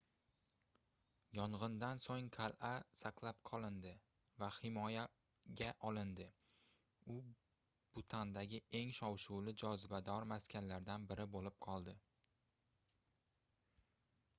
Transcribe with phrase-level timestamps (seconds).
[1.39, 2.69] yongʻindan soʻng qalʼa
[3.01, 3.91] saqlab qolindi
[4.45, 6.27] va himoyaga olindi
[7.17, 7.19] u
[7.99, 11.99] butandagi eng shov-shuvli jozibador maskanlaridan biri boʻlib qoldi